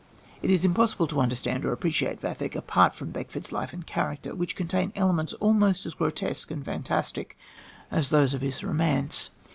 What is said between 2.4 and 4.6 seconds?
apart from Beckford's life and character, which